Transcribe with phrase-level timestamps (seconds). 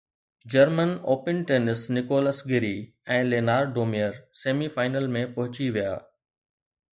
[0.51, 2.71] German open tennis Nicolas Jarry
[3.17, 5.95] ۽ Leonardo Mayer semi final ۾ پهچي ويا